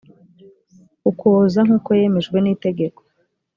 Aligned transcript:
ukuboza 1.09 1.59
nk 1.65 1.71
uko 1.77 1.89
yemejwe 1.99 2.37
n 2.41 2.47
itegeko 2.53 3.01